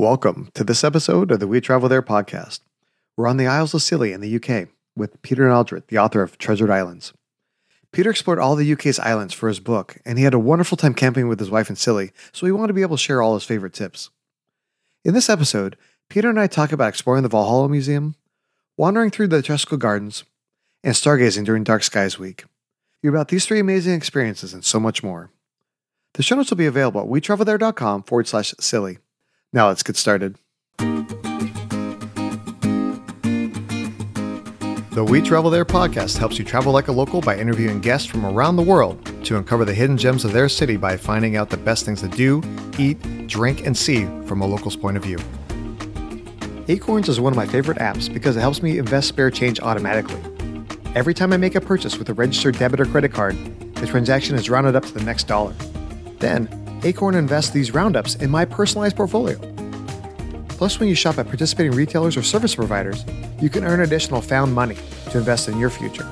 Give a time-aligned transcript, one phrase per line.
[0.00, 2.60] Welcome to this episode of the We Travel There podcast.
[3.16, 6.38] We're on the Isles of Scilly in the UK with Peter Naldrett, the author of
[6.38, 7.12] Treasured Islands.
[7.90, 10.94] Peter explored all the UK's islands for his book, and he had a wonderful time
[10.94, 13.34] camping with his wife in Scilly, so he wanted to be able to share all
[13.34, 14.10] his favorite tips.
[15.04, 15.76] In this episode,
[16.08, 18.14] Peter and I talk about exploring the Valhalla Museum,
[18.76, 20.22] wandering through the Tresco Gardens,
[20.84, 22.44] and stargazing during Dark Skies Week.
[23.02, 25.32] You're about these three amazing experiences and so much more.
[26.14, 28.98] The show notes will be available at wetravelthere.com forward slash Scilly.
[29.52, 30.36] Now let's get started.
[34.90, 38.26] The We Travel There podcast helps you travel like a local by interviewing guests from
[38.26, 41.56] around the world to uncover the hidden gems of their city by finding out the
[41.56, 42.42] best things to do,
[42.78, 45.18] eat, drink, and see from a local's point of view.
[46.68, 50.20] Acorns is one of my favorite apps because it helps me invest spare change automatically.
[50.94, 53.36] Every time I make a purchase with a registered debit or credit card,
[53.76, 55.54] the transaction is rounded up to the next dollar.
[56.18, 56.48] Then,
[56.84, 59.38] Acorn invests these roundups in my personalized portfolio.
[60.48, 63.04] Plus, when you shop at participating retailers or service providers,
[63.40, 64.76] you can earn additional found money
[65.10, 66.06] to invest in your future.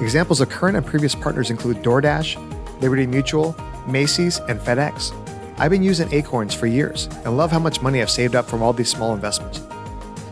[0.00, 5.12] Examples of current and previous partners include DoorDash, Liberty Mutual, Macy's, and FedEx.
[5.58, 8.62] I've been using Acorns for years and love how much money I've saved up from
[8.62, 9.62] all these small investments.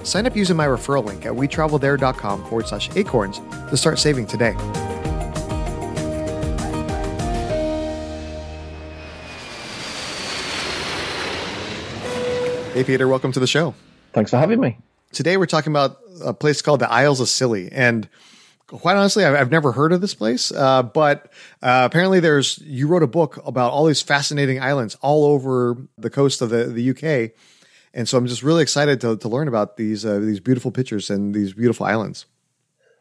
[0.03, 4.57] Sign up using my referral link at wetravelthere.com forward slash acorns to start saving today.
[12.73, 13.75] Hey, Peter, welcome to the show.
[14.15, 14.79] Thanks for having me.
[15.13, 17.69] Today, we're talking about a place called the Isles of Scilly.
[17.71, 18.09] And
[18.67, 21.27] quite honestly, I've, never heard of this place, uh, but
[21.61, 26.09] uh, apparently, there's you wrote a book about all these fascinating islands all over the
[26.09, 27.33] coast of the, the UK.
[27.93, 31.11] And so I'm just really excited to, to learn about these uh, these beautiful pictures
[31.11, 32.25] and these beautiful islands.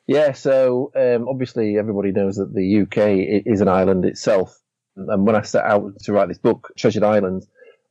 [0.06, 4.60] Yeah, so um, obviously everybody knows that the UK is an island itself.
[4.98, 7.48] And when I set out to write this book, Treasured Islands,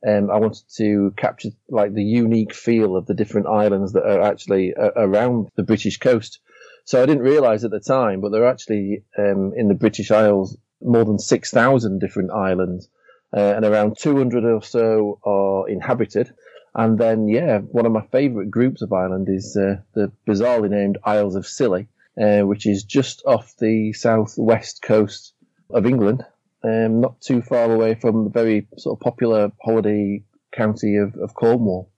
[0.07, 4.21] um, I wanted to capture like the unique feel of the different islands that are
[4.21, 6.39] actually uh, around the British coast.
[6.85, 10.11] So I didn't realise at the time, but there are actually um, in the British
[10.11, 12.89] Isles more than six thousand different islands,
[13.35, 16.33] uh, and around two hundred or so are inhabited.
[16.73, 20.97] And then, yeah, one of my favourite groups of island is uh, the bizarrely named
[21.03, 21.89] Isles of Scilly,
[22.19, 25.33] uh, which is just off the southwest coast
[25.69, 26.25] of England
[26.63, 31.33] um, not too far away from the very sort of popular holiday county of, of
[31.33, 31.89] Cornwall.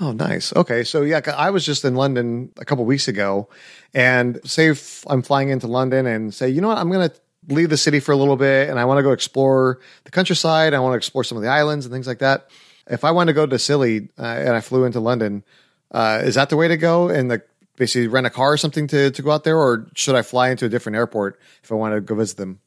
[0.00, 0.54] Oh, nice.
[0.54, 0.84] Okay.
[0.84, 3.48] So, yeah, I was just in London a couple weeks ago.
[3.94, 4.72] And say
[5.08, 7.14] I'm flying into London and say, you know what, I'm going to
[7.48, 10.74] leave the city for a little bit and I want to go explore the countryside.
[10.74, 12.48] I want to explore some of the islands and things like that.
[12.86, 15.42] If I want to go to Scilly uh, and I flew into London,
[15.90, 17.08] uh, is that the way to go?
[17.08, 17.42] And the,
[17.76, 19.58] basically rent a car or something to, to go out there?
[19.58, 22.60] Or should I fly into a different airport if I want to go visit them?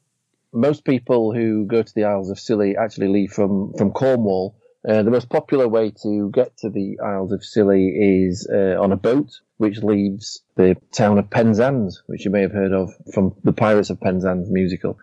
[0.52, 4.56] Most people who go to the Isles of Scilly actually leave from, from Cornwall.
[4.86, 7.88] Uh, the most popular way to get to the Isles of Scilly
[8.26, 12.52] is uh, on a boat, which leaves the town of Penzance, which you may have
[12.52, 14.98] heard of from the Pirates of Penzance musical.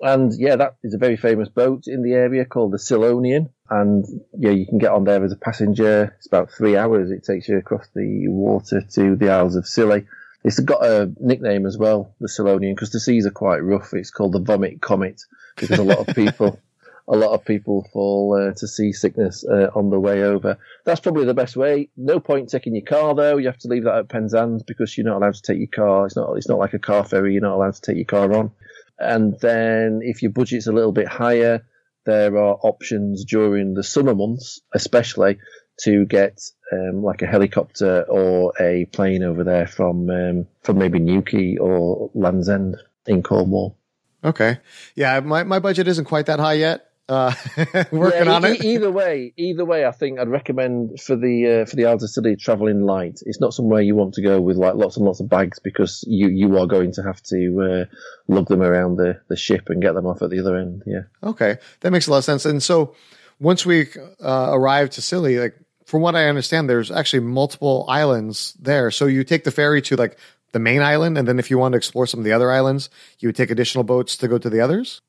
[0.00, 3.50] And yeah, that is a very famous boat in the area called the Scillonian.
[3.68, 4.04] And
[4.36, 6.16] yeah, you can get on there as a passenger.
[6.16, 10.06] It's about three hours it takes you across the water to the Isles of Scilly.
[10.42, 13.92] It's got a nickname as well, the Scillonian, because the seas are quite rough.
[13.92, 15.20] It's called the Vomit Comet
[15.56, 16.58] because a lot of people,
[17.06, 20.56] a lot of people fall uh, to seasickness uh, on the way over.
[20.86, 21.90] That's probably the best way.
[21.96, 23.36] No point taking your car though.
[23.36, 26.06] You have to leave that at Penzance because you're not allowed to take your car.
[26.06, 26.34] It's not.
[26.36, 27.34] It's not like a car ferry.
[27.34, 28.52] You're not allowed to take your car on.
[28.98, 31.66] And then if your budget's a little bit higher,
[32.06, 35.38] there are options during the summer months, especially
[35.82, 36.40] to get
[36.72, 42.10] um, like a helicopter or a plane over there from um, from maybe Newquay or
[42.14, 42.76] Land's End
[43.06, 43.76] in Cornwall.
[44.22, 44.58] Okay,
[44.94, 46.86] yeah, my my budget isn't quite that high yet.
[47.10, 47.34] Uh,
[47.90, 48.64] working yeah, on e- it.
[48.64, 52.10] Either way, either way, I think I'd recommend for the uh, for the Isles of
[52.10, 53.18] Scilly traveling light.
[53.26, 56.04] It's not somewhere you want to go with like lots and lots of bags because
[56.06, 57.94] you you are going to have to uh,
[58.28, 60.84] lug them around the the ship and get them off at the other end.
[60.86, 61.02] Yeah.
[61.24, 62.44] Okay, that makes a lot of sense.
[62.44, 62.94] And so
[63.40, 63.88] once we
[64.22, 65.56] uh, arrive to Scilly, like
[65.90, 68.92] from what I understand, there's actually multiple islands there.
[68.92, 70.16] So you take the ferry to like
[70.52, 72.90] the main island, and then if you want to explore some of the other islands,
[73.18, 75.00] you would take additional boats to go to the others.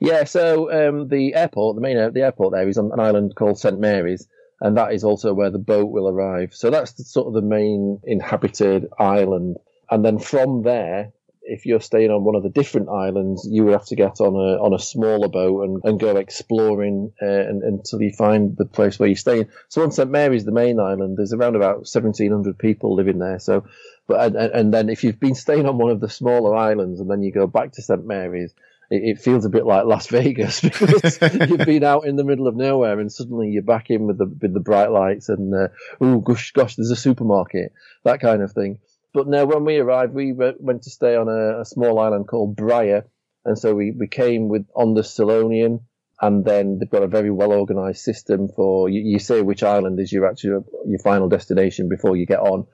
[0.00, 0.24] Yeah.
[0.24, 3.78] So um, the airport, the main the airport there is on an island called St
[3.78, 4.26] Mary's,
[4.62, 6.54] and that is also where the boat will arrive.
[6.54, 9.58] So that's the, sort of the main inhabited island,
[9.90, 11.12] and then from there
[11.44, 14.34] if you're staying on one of the different islands, you would have to get on
[14.34, 18.64] a on a smaller boat and, and go exploring uh, and, until you find the
[18.64, 19.48] place where you're staying.
[19.68, 23.38] So on St Mary's, the main island, there's around about 1,700 people living there.
[23.38, 23.64] So,
[24.06, 27.10] but and, and then if you've been staying on one of the smaller islands and
[27.10, 28.54] then you go back to St Mary's,
[28.90, 31.18] it, feels a bit like Las Vegas because
[31.48, 34.26] you've been out in the middle of nowhere and suddenly you're back in with the
[34.26, 35.68] with the bright lights and uh,
[36.00, 37.72] oh gosh, gosh, there's a supermarket,
[38.04, 38.78] that kind of thing.
[39.14, 42.56] But no, when we arrived, we went to stay on a, a small island called
[42.56, 43.04] Bryher,
[43.44, 45.80] and so we, we came with on the Scillonian,
[46.20, 50.00] and then they've got a very well organised system for you, you, say which island
[50.00, 52.66] is your actual your final destination before you get on,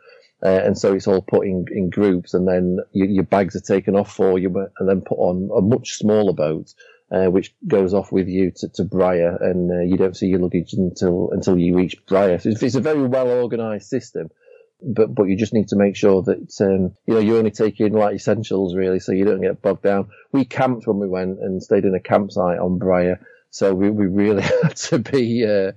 [0.44, 3.61] uh, and so it's all put in, in groups, and then you, your bags are
[3.61, 4.49] taken off for you,
[4.79, 6.73] and then put on a much smaller boat,
[7.11, 10.38] uh, which goes off with you to, to Bryher, and uh, you don't see your
[10.38, 12.40] luggage until until you reach Bryher.
[12.40, 14.29] So it's, it's a very well organised system
[14.82, 17.92] but but you just need to make sure that um, you know you're only taking
[17.92, 20.08] like essentials really, so you don't get bogged down.
[20.32, 23.19] We camped when we went and stayed in a campsite on Bryher,
[23.50, 25.72] so we, we really had to be uh,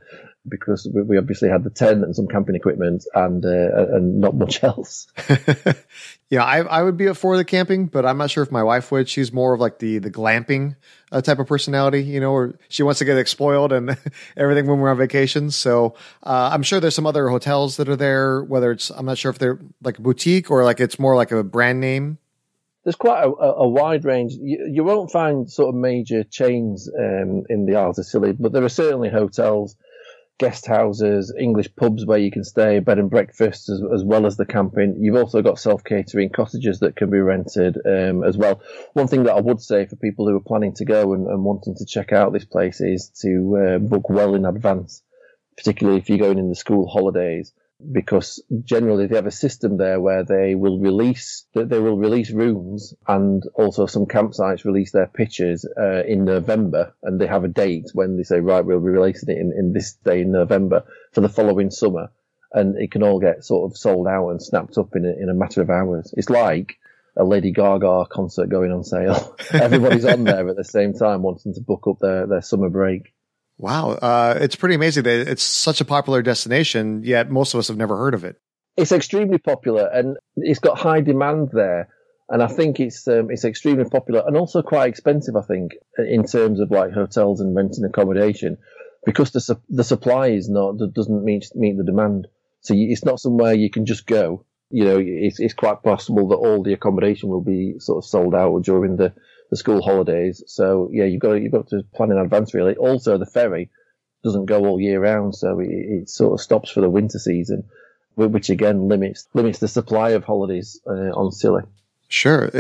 [0.48, 4.36] because we, we, obviously had the tent and some camping equipment and uh, and not
[4.36, 5.08] much else.
[6.30, 8.64] yeah, I I would be up for the camping, but I'm not sure if my
[8.64, 9.08] wife would.
[9.08, 10.76] She's more of like the the glamping
[11.12, 13.98] uh, type of personality, you know, or she wants to get spoiled and
[14.38, 15.52] everything when we're on vacation.
[15.52, 18.44] So uh, I'm sure there's some other hotels that are there.
[18.44, 21.32] Whether it's I'm not sure if they're like a boutique or like it's more like
[21.32, 22.18] a brand name
[22.84, 24.34] there's quite a, a, wide range.
[24.34, 28.54] You, you, won't find sort of major chains um, in the Isles of Scilly, but
[28.54, 29.76] there are certainly hotels
[30.42, 34.38] guest houses, English pubs where you can stay, bed and breakfasts, as, as well as
[34.38, 34.96] the camping.
[35.00, 38.60] You've also got self catering cottages that can be rented um, as well.
[38.94, 41.44] One thing that I would say for people who are planning to go and, and
[41.44, 45.04] wanting to check out this place is to uh, book well in advance,
[45.56, 47.54] particularly if you're going in the school holidays
[47.92, 52.94] because generally they have a system there where they will release they will release rooms
[53.08, 57.90] and also some campsites release their pitches uh, in November and they have a date
[57.94, 61.22] when they say right we'll be releasing it in, in this day in November for
[61.22, 62.12] the following summer
[62.54, 65.30] and it can all get sort of sold out and snapped up in a, in
[65.30, 66.14] a matter of hours.
[66.18, 66.78] It's like
[67.18, 69.38] a Lady Gaga concert going on sale.
[69.54, 73.14] Everybody's on there at the same time wanting to book up their, their summer break.
[73.62, 77.68] Wow, uh, it's pretty amazing that it's such a popular destination, yet most of us
[77.68, 78.42] have never heard of it.
[78.76, 81.90] It's extremely popular, and it's got high demand there.
[82.28, 85.36] And I think it's um, it's extremely popular and also quite expensive.
[85.36, 88.58] I think in terms of like hotels and renting accommodation,
[89.06, 92.30] because the su- the supply is not doesn't meet meet the demand.
[92.62, 94.44] So you, it's not somewhere you can just go.
[94.72, 98.34] You know, it's it's quite possible that all the accommodation will be sort of sold
[98.34, 99.14] out during the
[99.52, 100.44] the school holidays.
[100.48, 102.76] So yeah, you've got to, you've got to plan in advance really.
[102.76, 103.70] Also, the ferry
[104.24, 107.66] doesn't go all year round, so it, it sort of stops for the winter season,
[108.16, 111.64] which again limits limits the supply of holidays uh, on Scilly.
[112.08, 112.52] Sure.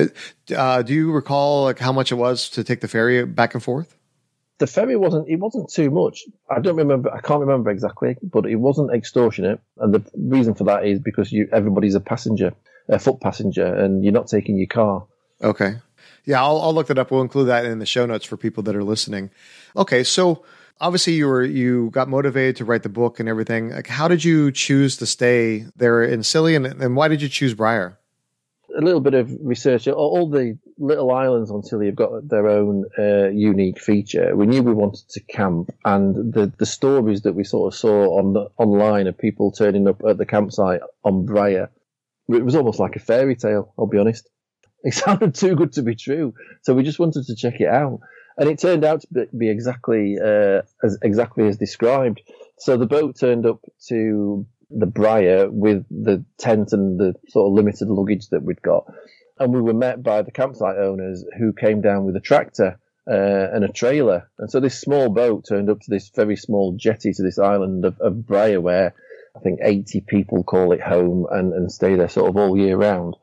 [0.56, 3.64] Uh, do you recall like how much it was to take the ferry back and
[3.64, 3.96] forth?
[4.60, 6.24] The ferry wasn't it wasn't too much.
[6.50, 7.12] I don't remember.
[7.14, 9.60] I can't remember exactly, but it wasn't extortionate.
[9.78, 12.54] And the reason for that is because you everybody's a passenger,
[12.88, 15.06] a foot passenger, and you're not taking your car.
[15.42, 15.78] Okay.
[16.26, 17.12] Yeah, I'll, I'll look that up.
[17.12, 19.32] We'll include that in the show notes for people that are listening.
[19.76, 20.44] Okay, so
[20.80, 23.70] obviously you were you got motivated to write the book and everything.
[23.70, 27.30] Like, how did you choose to stay there in Scilly, and, and why did you
[27.30, 27.98] choose Bryher?
[28.78, 29.88] A little bit of research.
[29.88, 34.34] All the little islands on Scilly have got their own uh, unique feature.
[34.34, 38.18] We knew we wanted to camp, and the the stories that we sort of saw
[38.18, 41.70] on the online of people turning up at the campsite on Bryher,
[42.30, 43.74] it was almost like a fairy tale.
[43.78, 44.30] I'll be honest.
[44.84, 48.00] It sounded too good to be true, so we just wanted to check it out,
[48.38, 52.22] and it turned out to be exactly uh, as exactly as described.
[52.58, 57.54] So the boat turned up to the Bryher with the tent and the sort of
[57.54, 58.92] limited luggage that we'd got,
[59.40, 62.80] and we were met by the campsite owners who came down with a tractor
[63.10, 64.30] uh, and a trailer.
[64.38, 67.86] And so this small boat turned up to this very small jetty to this island
[67.86, 68.94] of, of Bryher where
[69.36, 72.78] I think 80 people call it home and, and stay there sort of all year
[72.78, 73.16] round.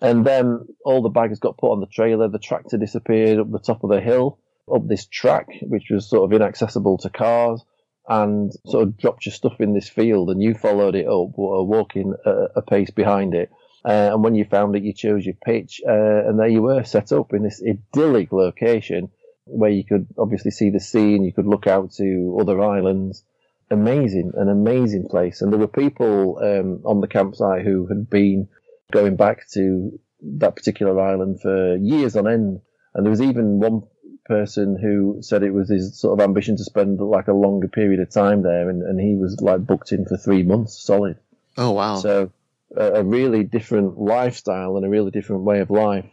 [0.00, 2.28] And then all the bags got put on the trailer.
[2.28, 4.38] The tractor disappeared up the top of the hill,
[4.72, 7.64] up this track, which was sort of inaccessible to cars,
[8.08, 10.30] and sort of dropped your stuff in this field.
[10.30, 13.50] And you followed it up, walking a, pace behind it.
[13.84, 16.82] Uh, and when you found it, you chose your pitch, uh, and there you were,
[16.82, 19.10] set up in this idyllic location
[19.44, 23.22] where you could obviously see the sea and you could look out to other islands.
[23.70, 25.40] Amazing, an amazing place.
[25.40, 28.48] And there were people um, on the campsite who had been
[28.92, 32.60] going back to that particular island for years on end.
[32.94, 33.82] And there was even one
[34.24, 38.00] person who said it was his sort of ambition to spend like a longer period
[38.00, 41.18] of time there, and, and he was like booked in for three months solid.
[41.56, 41.96] Oh wow!
[41.96, 42.32] So
[42.76, 46.06] a, a really different lifestyle and a really different way of life.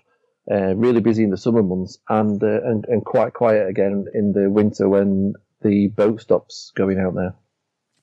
[0.51, 4.33] Uh, really busy in the summer months and, uh, and and quite quiet again in
[4.33, 7.33] the winter when the boat stops going out there.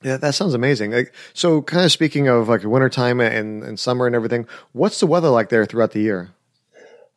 [0.03, 0.93] Yeah, that sounds amazing.
[0.93, 5.07] Like, so kind of speaking of like wintertime and, and summer and everything, what's the
[5.07, 6.31] weather like there throughout the year?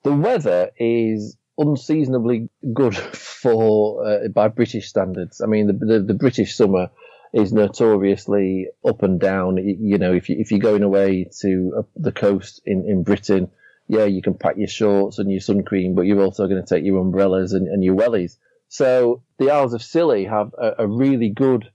[0.03, 5.39] The weather is unseasonably good for uh, by British standards.
[5.41, 6.89] I mean, the, the, the British summer
[7.33, 9.57] is notoriously up and down.
[9.57, 13.49] You know, if you if you're going away to the coast in in Britain,
[13.87, 16.67] yeah, you can pack your shorts and your sun cream, but you're also going to
[16.67, 18.37] take your umbrellas and, and your wellies.
[18.67, 21.71] So the Isles of Scilly have a, a really good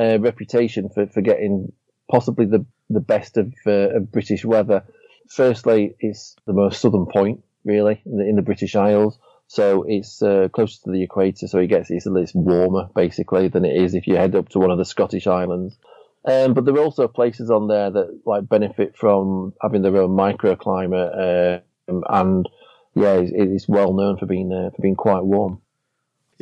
[0.00, 1.72] uh, reputation for, for getting
[2.10, 4.84] possibly the, the best of, uh, of British weather.
[5.28, 9.18] Firstly, it's the most southern point, really, in the, in the British Isles.
[9.46, 13.64] So it's uh, closer to the equator, so it gets it's, it's warmer basically than
[13.64, 15.76] it is if you head up to one of the Scottish islands.
[16.24, 20.10] Um, but there are also places on there that like benefit from having their own
[20.10, 22.48] microclimate, um, and
[22.94, 25.60] yeah, it's, it's, well known for being uh, for being quite warm.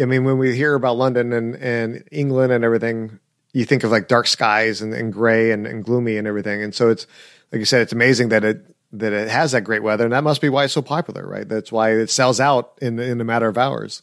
[0.01, 3.21] I mean, when we hear about London and, and England and everything,
[3.53, 6.63] you think of like dark skies and, and gray and, and gloomy and everything.
[6.63, 7.07] And so it's
[7.53, 10.25] like you said, it's amazing that it that it has that great weather, and that
[10.25, 11.47] must be why it's so popular, right?
[11.49, 14.03] That's why it sells out in in a matter of hours.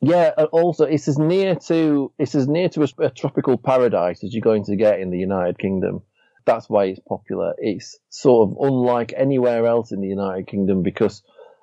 [0.00, 4.34] Yeah, also it's as near to it's as near to a, a, tropical paradise as
[4.34, 6.02] you're going to get in the United Kingdom.
[6.44, 7.54] That's why it's popular.
[7.58, 11.22] It's sort of unlike anywhere else in the United Kingdom because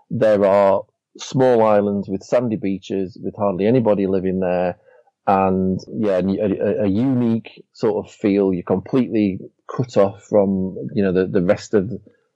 [0.10, 0.84] there are
[1.20, 4.78] small islands with sandy beaches with hardly anybody living there,
[5.26, 8.54] and yeah, a, a unique sort of feel.
[8.54, 11.92] You're completely cut off from you know the, the rest of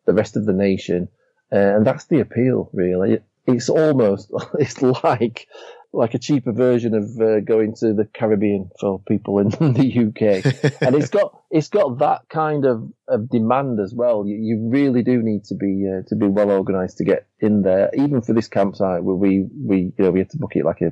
[0.06, 1.10] the rest of the nation,
[1.52, 3.20] uh, and that's the appeal really.
[3.46, 5.48] It's almost it's like
[5.94, 10.82] like a cheaper version of uh, going to the Caribbean for people in the UK,
[10.82, 14.26] and it's got it's got that kind of, of demand as well.
[14.26, 17.62] You, you really do need to be uh, to be well organised to get in
[17.62, 17.90] there.
[17.94, 20.82] Even for this campsite, where we we you know we had to book it like
[20.82, 20.92] a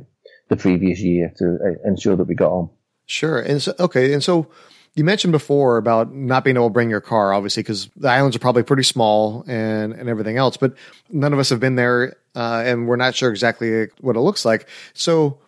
[0.49, 2.69] the previous year to uh, ensure that we got on.
[3.05, 4.47] Sure, and so okay, and so
[4.95, 8.35] you mentioned before about not being able to bring your car, obviously, because the islands
[8.35, 10.73] are probably pretty small and, and everything else, but
[11.09, 14.45] none of us have been there uh, and we're not sure exactly what it looks
[14.45, 14.67] like.
[14.93, 15.39] So,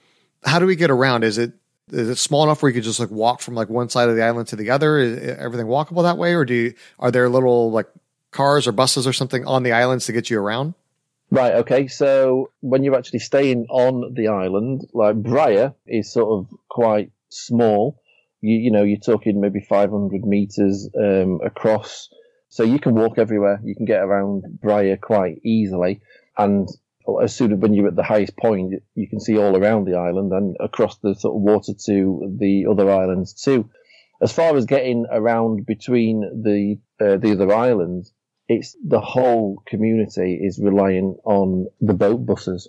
[0.43, 1.23] how do we get around?
[1.23, 1.53] Is it
[1.91, 4.15] is it small enough where you could just like walk from like one side of
[4.15, 4.97] the island to the other?
[4.97, 7.87] Is everything walkable that way, or do you, are there little like
[8.31, 10.73] cars or buses or something on the islands to get you around?
[11.31, 11.53] Right.
[11.55, 11.87] Okay.
[11.87, 17.99] So when you're actually staying on the island, like Bryher is sort of quite small
[18.41, 22.09] you, you know, you're talking maybe 500 meters um, across.
[22.49, 23.59] So you can walk everywhere.
[23.63, 26.01] You can get around Bryher quite easily.
[26.37, 26.67] And
[27.21, 29.95] as soon as when you're at the highest point, you can see all around the
[29.95, 33.69] island and across the sort of water to the other islands too.
[34.21, 38.11] As far as getting around between the uh, the other islands,
[38.47, 42.67] it's the whole community is relying on the boat buses.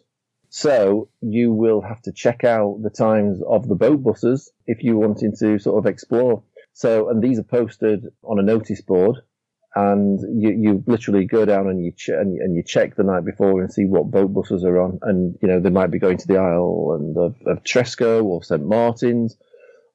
[0.50, 4.96] So you will have to check out the times of the boat buses if you're
[4.96, 6.42] wanting to sort of explore.
[6.72, 9.16] So, and these are posted on a notice board
[9.74, 13.02] and you, you literally go down and you, ch- and, you, and you check the
[13.02, 14.98] night before and see what boat buses are on.
[15.02, 18.64] And, you know, they might be going to the island of, of Tresco or St.
[18.64, 19.36] Martin's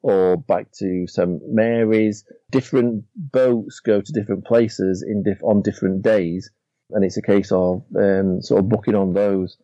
[0.02, 1.40] or back to St.
[1.48, 2.24] Mary's.
[2.50, 6.50] Different boats go to different places in on different days.
[6.90, 9.56] And it's a case of um, sort of booking on those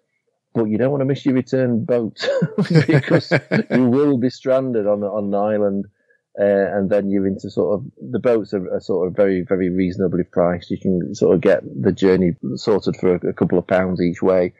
[0.55, 2.29] but you don't want to miss your return boat
[2.87, 3.33] because
[3.71, 5.87] you will be stranded on on an island,
[6.39, 9.71] uh, and then you're into sort of the boats are, are, sort of very very
[9.71, 10.71] reasonably priced.
[10.71, 14.23] You can sort of get the journey sorted for a, a couple of pounds each
[14.23, 14.55] way.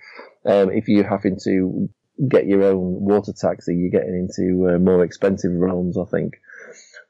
[0.45, 1.89] Um, if you're having to
[2.29, 6.35] get your own water taxi, you're getting into uh, more expensive realms, I think.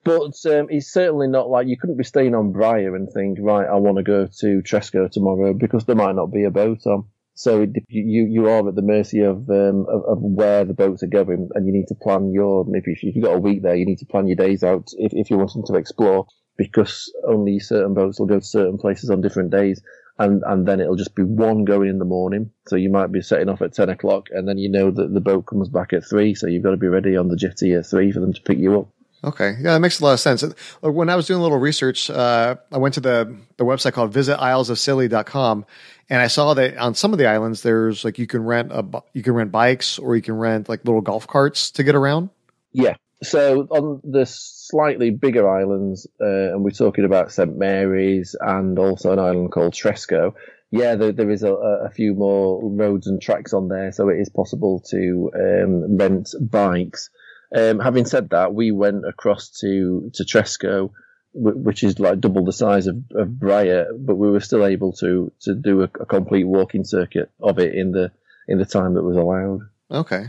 [0.02, 3.66] But um, it's certainly not like you couldn't be staying on Bryher and think, right,
[3.68, 7.04] I want to go to Tresco tomorrow because there might not be a boat on.
[7.40, 11.06] So you you are at the mercy of, um, of, of where the boats are
[11.06, 12.66] going, and you need to plan your.
[12.74, 14.88] If, you, if you've got a week there, you need to plan your days out
[14.98, 16.26] if, if you're wanting to explore,
[16.58, 19.80] because only certain boats will go to certain places on different days,
[20.18, 22.50] and and then it'll just be one going in the morning.
[22.68, 25.20] So you might be setting off at ten o'clock, and then you know that the
[25.22, 27.86] boat comes back at three, so you've got to be ready on the jetty at
[27.86, 28.88] three for them to pick you up.
[29.22, 30.42] Okay, yeah, that makes a lot of sense.
[30.80, 34.12] When I was doing a little research, uh, I went to the the website called
[34.12, 35.66] Visit Isles of visitislesofscilly.com,
[36.08, 39.02] and I saw that on some of the islands, there's like you can rent a
[39.12, 42.30] you can rent bikes or you can rent like little golf carts to get around.
[42.72, 42.94] Yeah.
[43.22, 49.12] So on the slightly bigger islands, uh, and we're talking about St Mary's and also
[49.12, 50.34] an island called Tresco.
[50.70, 54.20] Yeah, there, there is a, a, few more roads and tracks on there, so it
[54.20, 57.10] is possible to um, rent bikes.
[57.54, 60.90] Um, having said that, we went across to to Tresco
[61.32, 65.30] which is like double the size of, of Bryher, but we were still able to
[65.42, 68.10] to do a, a, complete walking circuit of it in the
[68.48, 69.60] in the time that was allowed.
[69.90, 70.26] Okay,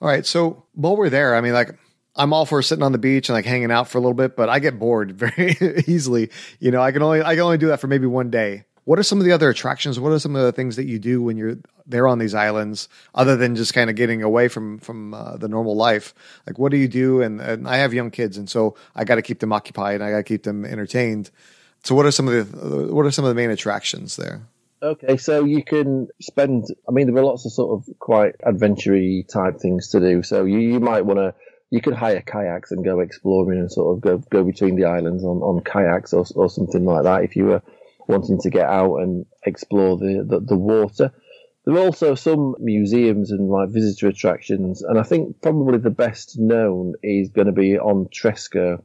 [0.00, 0.24] all right.
[0.24, 1.76] So while we're there, I mean, like
[2.14, 4.36] I'm all for sitting on the beach and like hanging out for a little bit,
[4.36, 5.56] but I get bored very
[5.86, 6.30] easily.
[6.60, 8.64] You know, I can only I can only do that for maybe one day.
[8.86, 9.98] What are some of the other attractions?
[9.98, 12.88] What are some of the things that you do when you're there on these islands,
[13.16, 16.14] other than just kind of getting away from from uh, the normal life?
[16.46, 17.20] Like, what do you do?
[17.20, 19.96] And, and I have young kids, and so I got to keep them occupied.
[19.96, 21.32] And I got to keep them entertained.
[21.82, 24.46] So, what are some of the what are some of the main attractions there?
[24.80, 26.66] Okay, so you can spend.
[26.88, 30.22] I mean, there are lots of sort of quite adventure type things to do.
[30.22, 31.34] So you, you might want to.
[31.70, 35.24] You could hire kayaks and go exploring and sort of go go between the islands
[35.24, 37.24] on, on kayaks or, or something like that.
[37.24, 37.62] If you were
[38.08, 41.12] wanting to get out and explore the, the, the water,
[41.64, 46.38] there are also some museums and like visitor attractions, and I think probably the best
[46.38, 48.82] known is going to be on Tresco.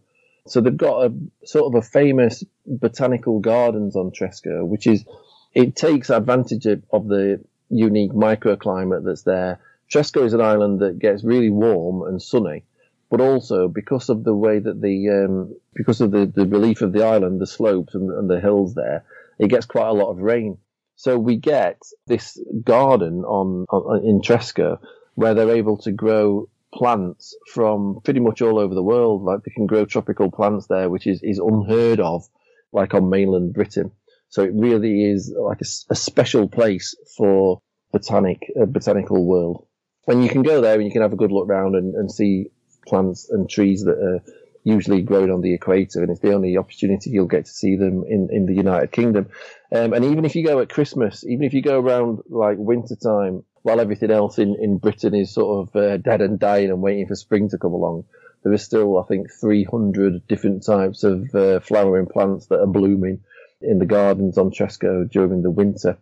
[0.47, 1.13] So they've got a
[1.45, 5.05] sort of a famous botanical gardens on Tresco, which is
[5.53, 9.59] it takes advantage of, of the unique microclimate that's there.
[9.87, 12.63] Tresco is an island that gets really warm and sunny,
[13.11, 16.93] but also because of the way that the um, because of the, the relief of
[16.93, 19.03] the island, the slopes and, and the hills there,
[19.37, 20.57] it gets quite a lot of rain.
[20.95, 24.79] So we get this garden on, on in Tresco
[25.15, 29.23] where they're able to grow plants from pretty much all over the world.
[29.23, 32.23] Like they can grow tropical plants there, which is, is unheard of,
[32.71, 33.91] like on mainland Britain.
[34.29, 39.65] So it really is like a, a special place for botanic, uh, botanical world.
[40.07, 42.09] And you can go there and you can have a good look around and, and
[42.09, 42.51] see
[42.87, 44.23] plants and trees that are
[44.63, 48.03] usually grown on the equator, and it's the only opportunity you'll get to see them
[48.07, 49.27] in, in the United Kingdom.
[49.71, 52.95] Um, and even if you go at Christmas, even if you go around like winter
[52.95, 56.81] time, while everything else in, in Britain is sort of uh, dead and dying and
[56.81, 58.05] waiting for spring to come along,
[58.43, 63.21] there is still, I think, 300 different types of uh, flowering plants that are blooming
[63.61, 65.97] in the gardens on Tresco during the winter.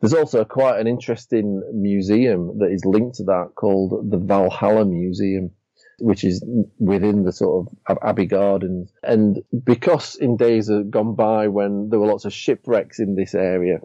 [0.00, 5.52] There's also quite an interesting museum that is linked to that called the Valhalla Museum,
[5.98, 6.44] which is
[6.78, 8.92] within the sort of Abbey Gardens.
[9.02, 13.80] And because in days gone by when there were lots of shipwrecks in this area,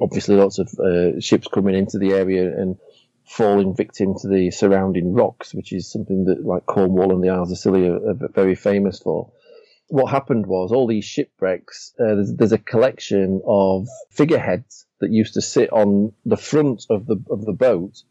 [0.00, 2.76] obviously lots of uh, ships coming into the area and
[3.26, 7.52] falling victim to the surrounding rocks, which is something that like Cornwall and the Isles
[7.52, 9.30] of Scilly are, are very famous for
[9.92, 11.92] what happened was all these shipwrecks.
[12.00, 17.06] Uh, there's, there's, a collection of figureheads that used to sit on the front of
[17.06, 18.02] the of the boat,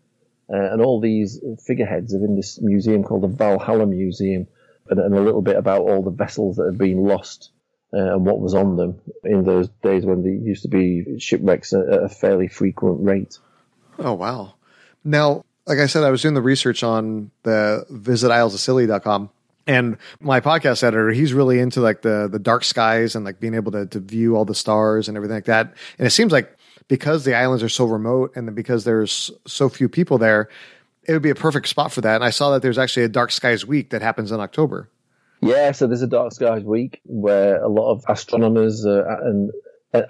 [0.53, 4.47] uh, and all these figureheads are in this museum called the Valhalla Museum,
[4.89, 7.51] and, and a little bit about all the vessels that have been lost
[7.93, 11.73] uh, and what was on them in those days when there used to be shipwrecks
[11.73, 13.37] at a fairly frequent rate.
[13.99, 14.55] Oh wow!
[15.03, 19.29] Now, like I said, I was doing the research on the visit visitislesofscilly.com
[19.67, 23.53] and my podcast editor, he's really into like the the dark skies and like being
[23.53, 25.73] able to to view all the stars and everything like that.
[25.97, 26.55] And it seems like
[26.91, 30.49] because the islands are so remote and because there's so few people there,
[31.07, 32.15] it would be a perfect spot for that.
[32.15, 34.89] And I saw that there's actually a dark skies week that happens in October.
[35.39, 39.51] Yeah, so there's a dark skies week where a lot of astronomers uh, and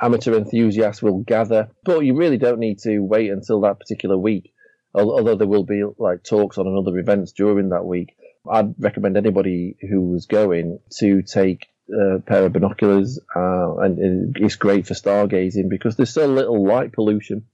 [0.02, 4.52] amateur enthusiasts will gather, but you really don't need to wait until that particular week.
[4.96, 8.16] Although there will be like talks on other events during that week.
[8.52, 14.56] I'd recommend anybody who was going to take a pair of binoculars, uh, and it's
[14.56, 17.46] great for stargazing because there's so little light pollution.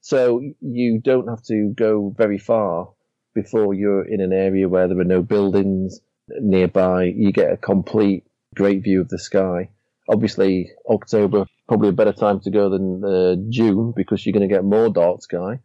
[0.00, 2.90] So you don't have to go very far
[3.34, 7.04] before you're in an area where there are no buildings nearby.
[7.04, 8.24] You get a complete
[8.54, 9.70] great view of the sky.
[10.08, 14.54] Obviously, October probably a better time to go than uh, June because you're going to
[14.54, 15.60] get more dark sky.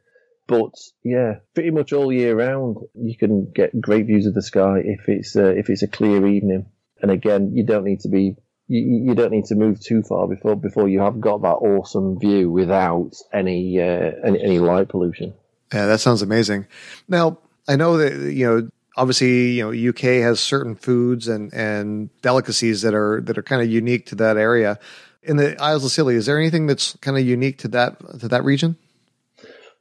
[0.48, 0.72] But
[1.04, 5.10] yeah, pretty much all year round, you can get great views of the sky if
[5.10, 6.68] it's uh, if it's a clear evening.
[7.02, 8.36] And again, you don't need to be
[8.68, 12.20] you, you don't need to move too far before before you have got that awesome
[12.20, 15.34] view without any uh, any, any light pollution.
[15.74, 16.68] Yeah, that sounds amazing.
[17.08, 22.10] Now, I know that you know obviously you know UK has certain foods and and
[22.22, 24.80] delicacies that are that are kind of unique to that area.
[25.24, 28.28] In the Isles of Scilly, is there anything that's kind of unique to that to
[28.28, 28.78] that region?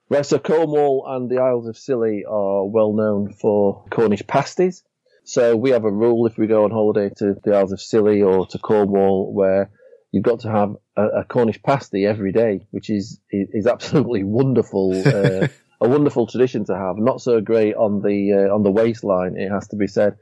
[0.09, 4.85] Right, so Cornwall and the Isles of Scilly are well known for Cornish pasties.
[5.27, 8.23] So we have a rule if we go on holiday to the Isles of Scilly
[8.23, 9.71] or to Cornwall where
[10.12, 15.03] you've got to have a, a Cornish pasty every day, which is is absolutely wonderful.
[15.07, 16.97] Uh, a wonderful tradition to have.
[16.97, 20.17] Not so great on the uh, on the waistline, it has to be said.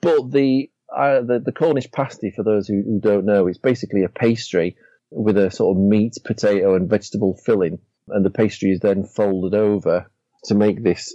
[0.00, 4.04] But the uh, the, the Cornish pasty, for those who, who don't know, it's basically
[4.04, 4.76] a pastry
[5.10, 9.54] with a sort of meat, potato, and vegetable filling and the pastry is then folded
[9.54, 10.10] over
[10.44, 11.14] to make this.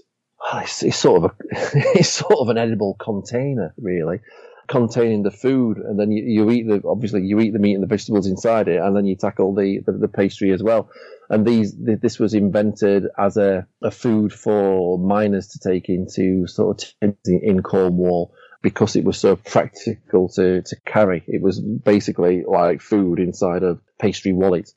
[0.52, 1.36] Well, it's, it's, sort of a
[1.98, 4.20] it's sort of an edible container, really,
[4.68, 7.84] containing the food, and then you, you eat the obviously you eat the meat and
[7.84, 10.90] the vegetables inside it, and then you tackle the the, the pastry as well.
[11.30, 16.84] And these this was invented as a, a food for miners to take into sort
[17.02, 21.24] of in Cornwall because it was so practical to, to carry.
[21.28, 24.72] It was basically like food inside a pastry wallet.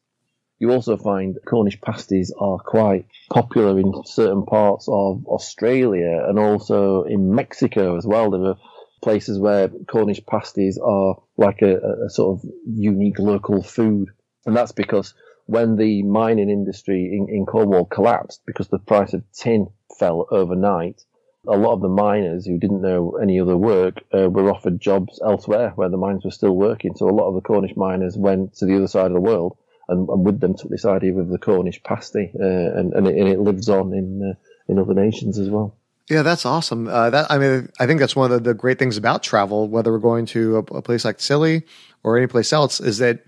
[0.60, 7.04] You also find Cornish pasties are quite popular in certain parts of Australia and also
[7.04, 8.30] in Mexico as well.
[8.30, 8.56] There are
[9.00, 14.08] places where Cornish pasties are like a, a sort of unique local food.
[14.46, 15.14] And that's because
[15.46, 21.00] when the mining industry in, in Cornwall collapsed because the price of tin fell overnight,
[21.46, 25.20] a lot of the miners who didn't know any other work uh, were offered jobs
[25.24, 26.96] elsewhere where the mines were still working.
[26.96, 29.56] So a lot of the Cornish miners went to the other side of the world
[29.88, 33.16] and, and with them took this idea of the Cornish pasty, uh, and, and it,
[33.16, 34.34] and, it, lives on in uh,
[34.68, 35.74] in other nations as well.
[36.08, 36.88] Yeah, that's awesome.
[36.88, 39.68] Uh, that I mean, I think that's one of the, the great things about travel,
[39.68, 41.64] whether we're going to a, a, place like Scilly
[42.02, 43.24] or any place else, is that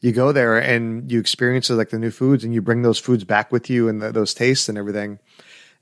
[0.00, 3.24] you go there and you experience like the new foods, and you bring those foods
[3.24, 5.18] back with you and the, those tastes and everything,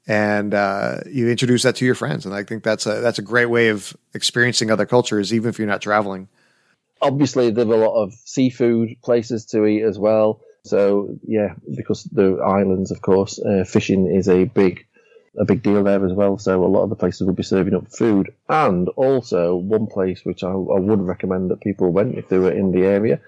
[0.07, 2.27] and uh, you introduce that to your friends.
[2.27, 5.59] And I think that's a that's a great way of experiencing other cultures, even if
[5.59, 6.29] you're not traveling
[7.01, 10.41] obviously there are a lot of seafood places to eat as well.
[10.65, 14.87] So yeah, because the islands, of course, uh, fishing is a big
[15.39, 16.39] a big deal there as well.
[16.39, 20.25] So a lot of the places will be serving up food, and also one place
[20.25, 23.21] which I, I would recommend that people went if they were in the area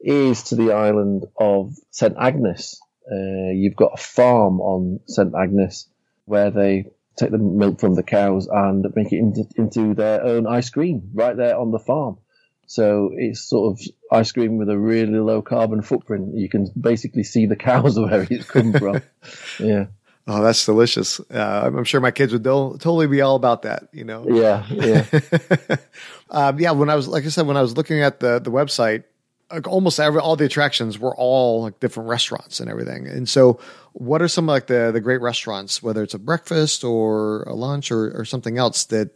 [0.00, 2.80] is to the island of St Agnes.
[3.10, 5.86] Uh, you've got a farm on St Agnes
[6.24, 10.46] where they take the milk from the cows and make it into, into their own
[10.46, 12.18] ice cream right there on the farm.
[12.70, 16.36] So it's sort of ice cream with a really low carbon footprint.
[16.36, 19.02] You can basically see the cows of where it's come from.
[19.58, 19.86] yeah.
[20.28, 21.18] Oh, that's delicious.
[21.18, 24.24] Uh, I'm sure my kids would totally be all about that, you know?
[24.28, 24.64] Yeah.
[24.70, 25.04] Yeah.
[26.30, 26.70] um, yeah.
[26.70, 29.02] When I was, like I said, when I was looking at the, the website,
[29.50, 33.08] like almost every, all the attractions were all like different restaurants and everything.
[33.08, 33.58] And so
[33.94, 37.90] what are some like the, the great restaurants, whether it's a breakfast or a lunch
[37.90, 39.10] or, or something else that,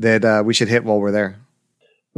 [0.00, 1.38] that uh, we should hit while we're there?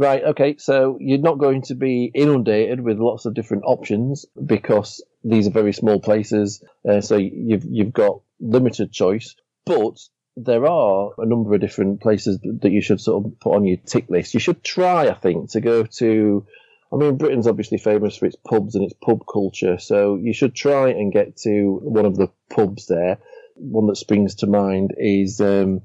[0.01, 5.05] Right, okay, so you're not going to be inundated with lots of different options because
[5.23, 9.35] these are very small places, uh, so you've you've got limited choice.
[9.63, 9.99] But
[10.35, 13.77] there are a number of different places that you should sort of put on your
[13.77, 14.33] tick list.
[14.33, 16.47] You should try, I think, to go to.
[16.91, 20.55] I mean, Britain's obviously famous for its pubs and its pub culture, so you should
[20.55, 23.19] try and get to one of the pubs there.
[23.53, 25.81] One that springs to mind is um,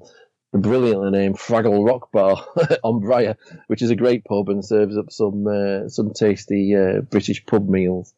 [0.57, 2.45] brilliantly named Fraggle Rock Bar
[2.83, 7.01] on Bryher, which is a great pub and serves up some uh, some tasty uh,
[7.01, 8.13] British pub meals.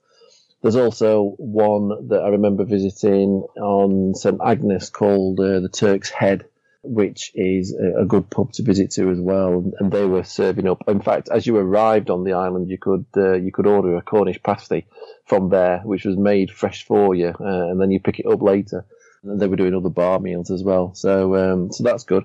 [0.63, 6.47] There's also one that I remember visiting on St Agnes called uh, the Turk's Head,
[6.83, 9.71] which is a, a, good pub to visit to as well.
[9.79, 10.83] And they were serving up.
[10.89, 14.03] In fact, as you arrived on the island, you could uh, you could order a
[14.03, 14.87] Cornish pasty
[15.27, 18.43] from there, which was made fresh for you, uh, and then you pick it up
[18.43, 18.85] later
[19.23, 20.95] they were doing other bar meals as well.
[20.95, 22.25] So um, so that's good.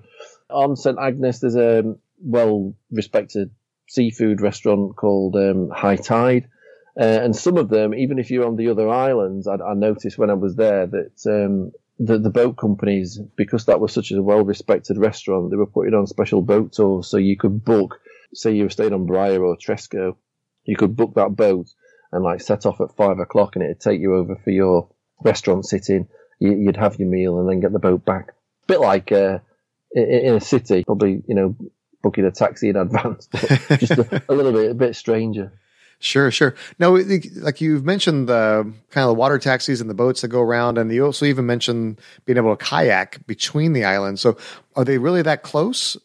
[0.50, 3.52] On St Agnes, there's a well respected
[3.88, 6.50] seafood restaurant called um, High Tide.
[7.00, 10.18] Uh, and some of them, even if you're on the other islands, I, I noticed
[10.18, 14.22] when I was there that um, the, the boat companies, because that was such a
[14.22, 17.08] well respected restaurant, they were putting on special boat tours.
[17.08, 18.00] So you could book,
[18.34, 20.18] say you were staying on Bryher or Tresco,
[20.66, 21.68] you could book that boat
[22.12, 24.90] and like set off at five o'clock and it'd take you over for your
[25.24, 26.08] restaurant sitting
[26.40, 28.34] you, would have your meal and then get the boat back.
[28.68, 29.40] Bit like uh,
[29.94, 31.56] in, a city, probably you know
[32.02, 33.28] booking a taxi in advance,
[33.78, 35.52] just a, a, little bit a bit stranger.
[36.00, 36.56] Sure, sure.
[36.80, 36.98] Now,
[37.38, 40.78] like you've mentioned the kind of the water taxis and the boats that go around,
[40.78, 44.20] and you also even mentioned being able to kayak between the islands.
[44.20, 44.38] So,
[44.76, 45.96] are they really that close?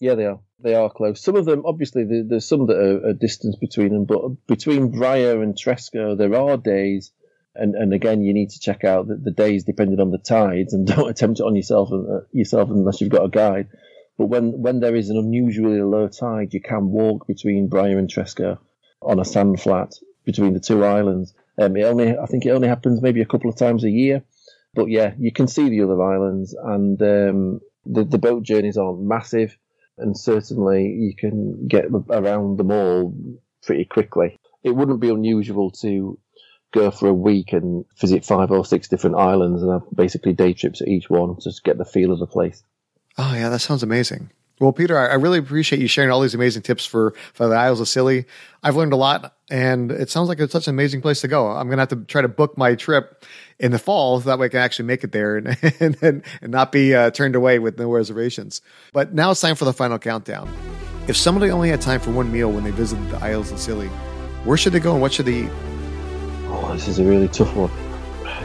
[0.00, 0.38] Yeah, they are.
[0.60, 1.20] They are close.
[1.20, 5.42] Some of them, obviously, there's some that are a distance between them, but between Bryher
[5.42, 7.10] and Tresco, there are days
[7.54, 10.74] and and again, you need to check out the, the days depending on the tides,
[10.74, 13.68] and don't attempt it on yourself uh, yourself unless you've got a guide.
[14.16, 18.08] But when when there is an unusually low tide, you can walk between Bryher and
[18.08, 18.58] Tresco
[19.02, 21.34] on a sand flat between the two islands.
[21.58, 24.22] Um, it only I think it only happens maybe a couple of times a year,
[24.74, 29.02] but yeah, you can see the other islands, and um, the the boat journeys aren't
[29.02, 29.56] massive,
[29.98, 33.14] and certainly you can get around them all
[33.62, 34.38] pretty quickly.
[34.62, 36.18] It wouldn't be unusual to
[36.74, 40.52] go for a week and visit five or six different islands and have basically day
[40.52, 42.62] trips at each one to get the feel of the place.
[43.16, 44.30] Oh yeah, that sounds amazing.
[44.60, 47.80] Well, Peter, I really appreciate you sharing all these amazing tips for, for the Isles
[47.80, 48.24] of Scilly.
[48.62, 51.48] I've learned a lot, and it sounds like it's such an amazing place to go.
[51.48, 53.24] I'm going to have to try to book my trip
[53.58, 56.22] in the fall so that way I can actually make it there and and, and,
[56.40, 58.62] and not be uh, turned away with no reservations.
[58.92, 60.48] But now it's time for the final countdown.
[61.08, 63.88] If somebody only had time for one meal when they visited the Isles of Scilly,
[64.44, 65.50] where should they go and what should they eat?
[66.66, 67.70] Oh, this is a really tough one.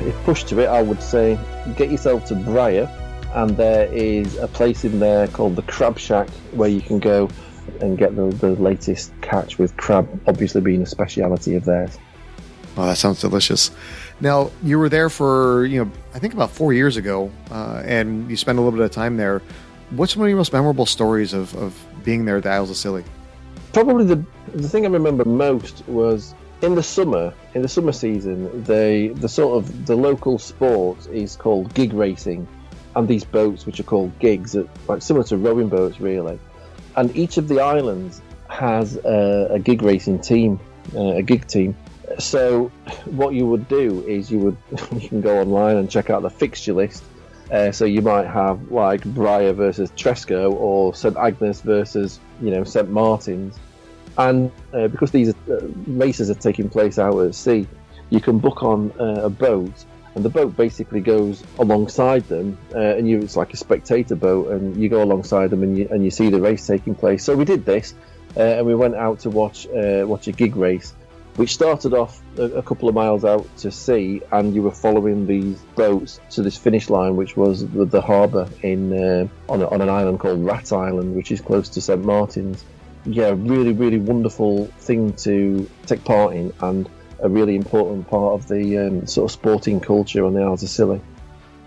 [0.05, 1.39] If pushed to it, I would say
[1.77, 2.85] get yourself to Bryher,
[3.33, 7.29] and there is a place in there called the Crab Shack where you can go
[7.79, 11.97] and get the, the latest catch with crab, obviously being a speciality of theirs.
[12.75, 13.71] Oh, that sounds delicious.
[14.19, 18.29] Now you were there for you know I think about four years ago, uh, and
[18.29, 19.41] you spent a little bit of time there.
[19.91, 22.75] What's one of your most memorable stories of, of being there at the Isles of
[22.75, 23.05] Scilly?
[23.71, 24.21] Probably the
[24.53, 27.33] the thing I remember most was in the summer.
[27.53, 32.47] In the summer season, they the sort of the local sport is called gig racing,
[32.95, 36.39] and these boats which are called gigs, are like similar to rowing boats really.
[36.95, 40.59] And each of the islands has a, a gig racing team,
[40.95, 41.77] uh, a gig team.
[42.17, 42.71] So
[43.05, 44.57] what you would do is you would
[45.01, 47.03] you can go online and check out the fixture list.
[47.51, 52.63] Uh, so you might have like Bryher versus Tresco or St Agnes versus you know
[52.63, 53.57] St Martin's,
[54.19, 57.65] and uh, because these uh, races are taking place out at sea,
[58.09, 62.79] you can book on uh, a boat, and the boat basically goes alongside them, uh,
[62.79, 66.03] and you it's like a spectator boat, and you go alongside them and you and
[66.03, 67.23] you see the race taking place.
[67.23, 67.95] So we did this,
[68.35, 70.93] uh, and we went out to watch watch a gig race
[71.35, 75.25] which started off a, a, couple of miles out to sea, and you were following
[75.25, 78.91] these boats to this finish line, which was the, the harbour in
[79.47, 82.65] on, a, on, an island called Rat Island, which is close to St Martin's.
[83.09, 86.87] Yeah, really, really wonderful thing to take part in, and
[87.21, 90.69] a really important part of the um, sort of sporting culture on the Isles of
[90.69, 91.01] Scilly.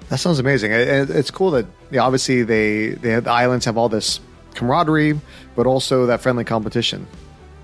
[0.08, 0.72] That sounds amazing.
[0.72, 4.20] It's cool that yeah, obviously they, they the islands have all this
[4.54, 5.18] camaraderie,
[5.56, 7.06] but also that friendly competition.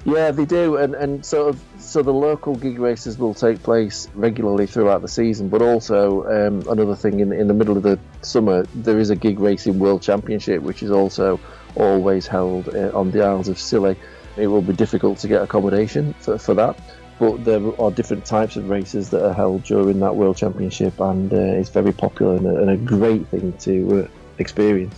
[0.05, 4.09] Yeah, they do, and and sort of so the local gig races will take place
[4.15, 7.99] regularly throughout the season, but also um, another thing in in the middle of the
[8.23, 11.39] summer there is a gig racing world championship, which is also
[11.79, 13.97] always held uh, on the Isles of Scilly.
[14.37, 16.79] It will be difficult to get accommodation for, for that,
[17.19, 21.33] but there are different types of races that are held during that world championship, and
[21.33, 24.95] uh, it's very popular and a, and a great thing to uh, experience.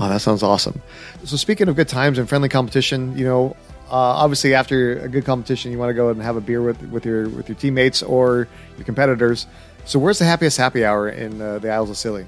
[0.00, 0.80] Oh, that sounds awesome.
[1.24, 3.56] So, speaking of good times and friendly competition, you know,
[3.90, 6.80] uh, obviously, after a good competition, you want to go and have a beer with,
[6.82, 9.46] with your with your teammates or your competitors.
[9.84, 12.26] So, where's the happiest happy hour in uh, the Isles of Scilly?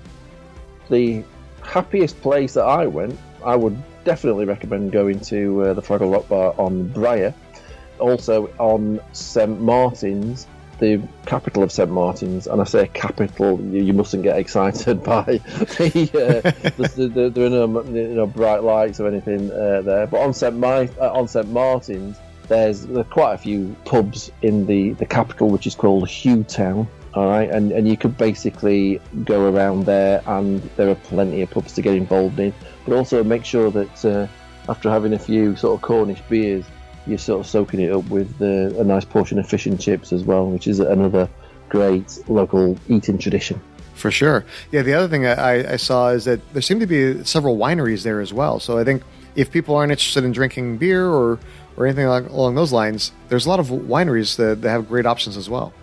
[0.88, 1.22] The
[1.62, 6.28] happiest place that I went, I would definitely recommend going to uh, the Fraggle Rock
[6.28, 7.34] Bar on Bryher.
[7.98, 10.46] Also on St Martin's,
[10.78, 15.24] the capital of St Martin's, and I say capital, you, you mustn't get excited by
[15.24, 20.06] the, uh, the, the, there are no you know, bright lights or anything uh, there.
[20.06, 22.16] But on St uh, on St Martin's,
[22.48, 26.88] there's there quite a few pubs in the, the capital, which is called Hugh Town.
[27.14, 31.50] All right, and and you could basically go around there, and there are plenty of
[31.50, 32.54] pubs to get involved in.
[32.86, 34.26] But also make sure that uh,
[34.68, 36.64] after having a few sort of Cornish beers,
[37.06, 40.12] you're sort of soaking it up with uh, a nice portion of fish and chips
[40.12, 41.28] as well, which is another
[41.68, 43.60] great local eating tradition.
[43.94, 44.44] For sure.
[44.70, 48.02] Yeah, the other thing I, I saw is that there seem to be several wineries
[48.02, 48.58] there as well.
[48.60, 49.02] So I think
[49.34, 51.38] if people aren't interested in drinking beer or,
[51.76, 55.36] or anything along those lines, there's a lot of wineries that, that have great options
[55.36, 55.74] as well.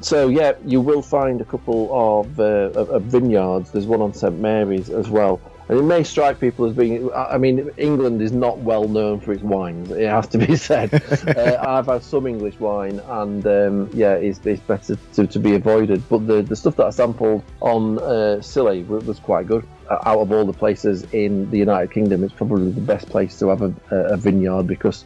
[0.00, 3.70] So yeah, you will find a couple of, uh, of vineyards.
[3.70, 7.38] There's one on St Mary's as well, and it may strike people as being, I
[7.38, 10.92] mean, England is not well known for its wines, it has to be said.
[11.28, 15.54] uh, I've had some English wine, and um, yeah, it's, it's better to, to be
[15.54, 16.08] avoided.
[16.08, 19.64] But the, the stuff that I sampled on uh, Scilly was quite good.
[19.88, 23.48] Out of all the places in the United Kingdom, it's probably the best place to
[23.50, 25.04] have a, a vineyard because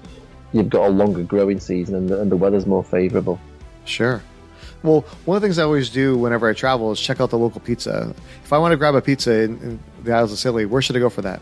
[0.55, 3.39] you've got a longer growing season and the, and the weather's more favourable.
[3.85, 4.23] Sure.
[4.85, 7.39] Well, one of the things I always do whenever I travel is check out the
[7.39, 8.15] local pizza.
[8.45, 10.95] If I want to grab a pizza in, in the Isles of Scilly, where should
[10.95, 11.41] I go for that?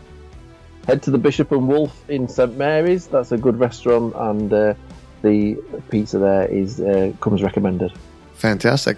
[0.87, 3.05] Head to the Bishop and Wolf in St Mary's.
[3.07, 4.73] That's a good restaurant, and uh,
[5.23, 5.55] the
[5.91, 7.91] pizza there is uh, comes recommended.
[8.35, 8.97] Fantastic.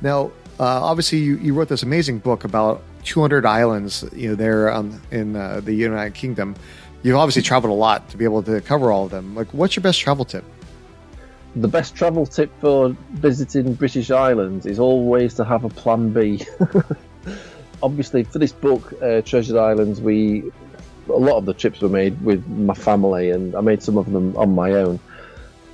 [0.00, 0.26] Now,
[0.60, 4.04] uh, obviously, you, you wrote this amazing book about 200 islands.
[4.14, 6.54] You know, there um, in uh, the United Kingdom.
[7.02, 9.34] You've obviously traveled a lot to be able to cover all of them.
[9.34, 10.44] Like, what's your best travel tip?
[11.56, 16.44] The best travel tip for visiting British Islands is always to have a plan B.
[17.82, 20.50] Obviously, for this book, uh, Treasured Islands, we
[21.08, 24.12] a lot of the trips were made with my family, and I made some of
[24.12, 25.00] them on my own.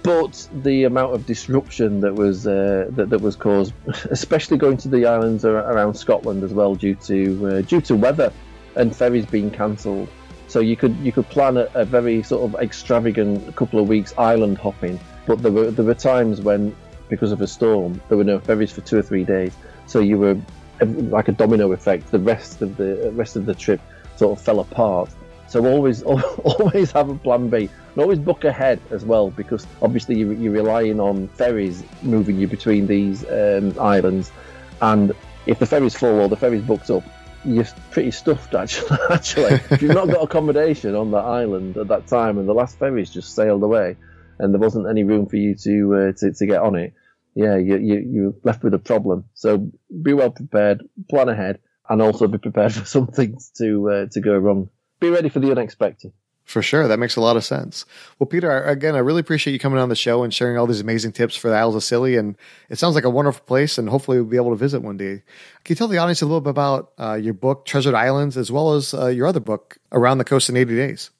[0.03, 3.75] But the amount of disruption that was uh, that, that was caused,
[4.11, 8.33] especially going to the islands around Scotland as well, due to uh, due to weather
[8.77, 10.09] and ferries being cancelled.
[10.49, 14.15] So you could you could plan a, a very sort of extravagant couple of weeks
[14.17, 16.75] island hopping but there were there were times when,
[17.09, 19.53] because of a storm, there were no ferries for two or three days.
[19.87, 20.37] So you were
[20.81, 22.11] like a domino effect.
[22.11, 23.81] The rest of the rest of the trip
[24.17, 25.11] sort of fell apart.
[25.49, 30.19] So always always have a plan B, and always book ahead as well, because obviously
[30.19, 34.33] you, you're relying on ferries moving you between these um, islands,
[34.81, 35.12] and
[35.47, 37.05] if the ferries full or the ferries booked up,
[37.45, 38.99] you're pretty stuffed actually.
[39.11, 42.79] actually, if you've not got accommodation on that island at that time, and the last
[42.79, 43.97] ferries just sailed away,
[44.38, 46.94] and there wasn't any room for you to uh, to, to, get on it,
[47.35, 49.25] yeah, you, you, you're left with a problem.
[49.35, 49.70] So
[50.03, 54.20] be well prepared, plan ahead, and also be prepared for some things to uh, to
[54.20, 54.70] go wrong.
[55.01, 56.12] Be ready for the unexpected.
[56.46, 56.87] For sure.
[56.87, 57.85] That makes a lot of sense.
[58.20, 60.81] Well, Peter, again, I really appreciate you coming on the show and sharing all these
[60.81, 62.14] amazing tips for the Isles of Scilly.
[62.16, 62.37] And
[62.70, 65.25] it sounds like a wonderful place, and hopefully we'll be able to visit one day.
[65.64, 68.53] Can you tell the audience a little bit about uh, your book, Treasured Islands, as
[68.53, 71.11] well as uh, your other book, Around the Coast in 80 Days?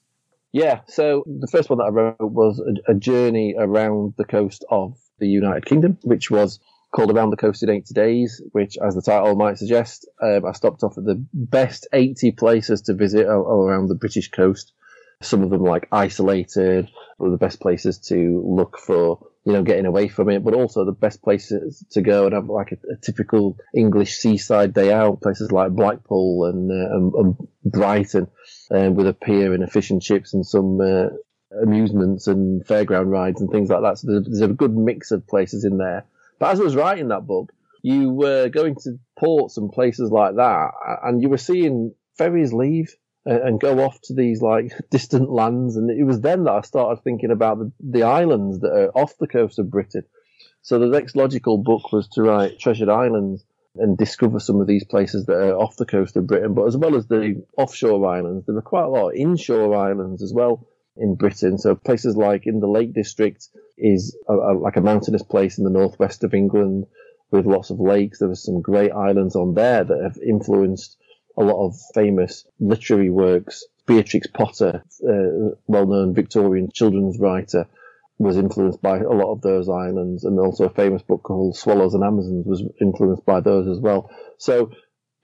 [0.51, 0.81] Yeah.
[0.87, 4.97] So the first one that I wrote was a, a journey around the coast of
[5.19, 6.59] the United Kingdom, which was
[6.95, 10.53] called Around the Coast in 80 Days, which, as the title might suggest, um, I
[10.53, 14.71] stopped off at the best 80 places to visit all around the British coast
[15.21, 19.85] some of them like isolated, or the best places to look for, you know, getting
[19.85, 22.97] away from it, but also the best places to go and have like a, a
[22.97, 28.27] typical English seaside day out, places like Blackpool and, uh, and, and Brighton,
[28.71, 31.07] um, with a pier and a fish and chips and some uh,
[31.63, 33.97] amusements and fairground rides and things like that.
[33.99, 36.03] So there's, there's a good mix of places in there.
[36.39, 40.35] But as I was writing that book, you were going to ports and places like
[40.35, 40.71] that,
[41.05, 42.93] and you were seeing ferries leave
[43.31, 45.75] and go off to these like distant lands.
[45.75, 49.17] And it was then that I started thinking about the, the islands that are off
[49.17, 50.03] the coast of Britain.
[50.61, 53.43] So the next logical book was to write Treasured Islands
[53.75, 56.75] and discover some of these places that are off the coast of Britain, but as
[56.75, 60.67] well as the offshore islands, there are quite a lot of inshore islands as well
[60.95, 61.57] in Britain.
[61.57, 65.63] So places like in the Lake District is a, a, like a mountainous place in
[65.63, 66.87] the northwest of England
[67.29, 68.19] with lots of lakes.
[68.19, 70.97] There are some great islands on there that have influenced
[71.37, 73.63] a lot of famous literary works.
[73.85, 77.67] Beatrix Potter, uh, well-known Victorian children's writer,
[78.17, 81.93] was influenced by a lot of those islands, and also a famous book called Swallows
[81.93, 84.09] and Amazons was influenced by those as well.
[84.39, 84.71] So,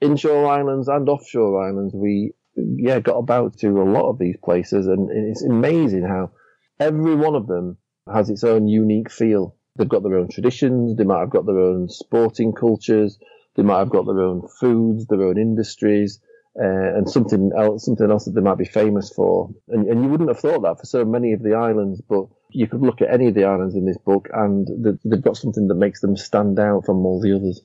[0.00, 4.86] inshore islands and offshore islands, we yeah got about to a lot of these places,
[4.86, 6.30] and it's amazing how
[6.78, 7.76] every one of them
[8.12, 9.56] has its own unique feel.
[9.76, 10.96] They've got their own traditions.
[10.96, 13.18] They might have got their own sporting cultures.
[13.54, 16.20] They might have got their own foods, their own industries,
[16.58, 19.50] uh, and something else, something else that they might be famous for.
[19.68, 22.68] And, and you wouldn't have thought that for so many of the islands, but you
[22.68, 24.68] could look at any of the islands in this book, and
[25.04, 27.60] they've got something that makes them stand out from all the others.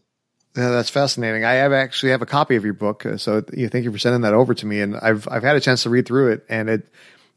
[0.56, 1.46] Yeah, that's fascinating.
[1.46, 4.22] I have actually have a copy of your book, uh, so thank you for sending
[4.22, 6.70] that over to me, and I've I've had a chance to read through it, and
[6.70, 6.88] it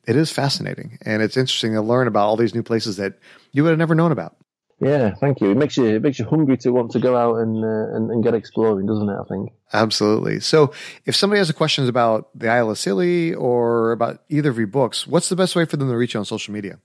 [0.06, 3.18] it is fascinating, and it's interesting to learn about all these new places that
[3.52, 4.36] you would have never known about.
[4.82, 5.52] Yeah, thank you.
[5.52, 8.10] It makes you it makes you hungry to want to go out and, uh, and,
[8.10, 9.16] and get exploring, doesn't it?
[9.16, 10.40] I think absolutely.
[10.40, 10.72] So,
[11.06, 15.06] if somebody has questions about the Isle of Scilly or about either of your books,
[15.06, 16.80] what's the best way for them to reach you on social media?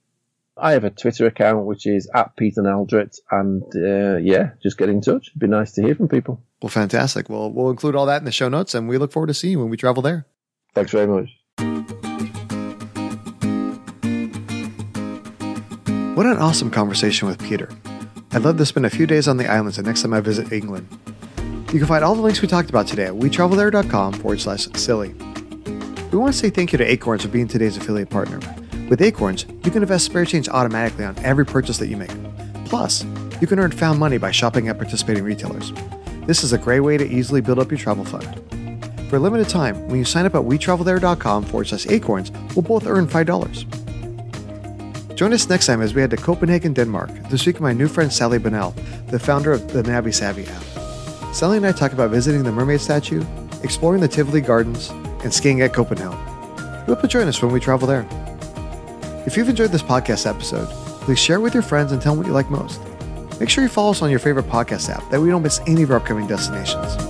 [0.55, 4.89] I have a Twitter account which is at Peter Naldrett, and uh, yeah, just get
[4.89, 5.29] in touch.
[5.29, 6.43] It'd be nice to hear from people.
[6.61, 7.29] Well, fantastic.
[7.29, 9.53] Well, we'll include all that in the show notes, and we look forward to seeing
[9.53, 10.27] you when we travel there.
[10.75, 11.29] Thanks very much.
[16.15, 17.69] What an awesome conversation with Peter.
[18.31, 20.51] I'd love to spend a few days on the islands the next time I visit
[20.51, 20.87] England.
[21.71, 25.13] You can find all the links we talked about today at wetravelthere.com forward slash Scilly.
[26.11, 28.39] We want to say thank you to Acorns for being today's affiliate partner.
[28.89, 32.11] With Acorns, you can invest spare change automatically on every purchase that you make.
[32.65, 33.03] Plus,
[33.41, 35.73] you can earn found money by shopping at participating retailers.
[36.25, 38.25] This is a great way to easily build up your travel fund.
[39.09, 42.85] For a limited time, when you sign up at wetravelthere.com forward slash acorns, we'll both
[42.85, 43.86] earn $5.
[45.17, 47.87] Join us next time as we head to Copenhagen, Denmark, to speak with my new
[47.87, 48.75] friend Sally Bonnell,
[49.07, 51.33] the founder of the Navi Savvy app.
[51.33, 53.25] Sally and I talk about visiting the mermaid statue,
[53.63, 54.91] exploring the Tivoli Gardens,
[55.23, 56.11] and skiing at CopenHill.
[56.85, 58.07] We hope to join us when we travel there.
[59.25, 60.67] If you've enjoyed this podcast episode,
[61.01, 62.79] please share it with your friends and tell them what you like most.
[63.39, 65.81] Make sure you follow us on your favorite podcast app that we don't miss any
[65.81, 67.06] of our upcoming destinations.